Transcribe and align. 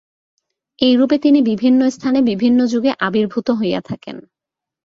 এইরূপে 0.79 1.17
তিনি 1.17 1.39
বিভিন্ন 1.41 1.81
স্থানে 1.89 2.19
বিভিন্ন 2.21 2.59
যুগে 2.65 2.91
আবির্ভূত 2.99 3.47
হইয়া 3.51 3.81
থাকেন। 3.81 4.17